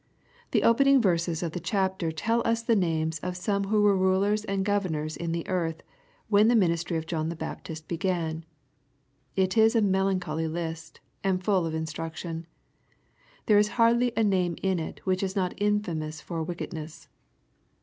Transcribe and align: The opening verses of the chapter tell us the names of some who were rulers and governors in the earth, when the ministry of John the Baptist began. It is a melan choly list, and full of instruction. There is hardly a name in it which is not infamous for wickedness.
The 0.49 0.63
opening 0.63 0.99
verses 0.99 1.43
of 1.43 1.51
the 1.51 1.59
chapter 1.59 2.11
tell 2.11 2.41
us 2.43 2.63
the 2.63 2.75
names 2.75 3.19
of 3.19 3.37
some 3.37 3.65
who 3.65 3.83
were 3.83 3.95
rulers 3.95 4.43
and 4.43 4.65
governors 4.65 5.15
in 5.15 5.31
the 5.31 5.47
earth, 5.47 5.83
when 6.27 6.47
the 6.47 6.55
ministry 6.55 6.97
of 6.97 7.05
John 7.05 7.29
the 7.29 7.35
Baptist 7.35 7.87
began. 7.87 8.43
It 9.35 9.55
is 9.59 9.75
a 9.75 9.79
melan 9.81 10.17
choly 10.17 10.51
list, 10.51 11.01
and 11.23 11.43
full 11.43 11.67
of 11.67 11.75
instruction. 11.75 12.47
There 13.45 13.59
is 13.59 13.67
hardly 13.77 14.11
a 14.17 14.23
name 14.23 14.55
in 14.63 14.79
it 14.79 15.01
which 15.05 15.21
is 15.21 15.35
not 15.35 15.53
infamous 15.57 16.19
for 16.19 16.41
wickedness. 16.41 17.07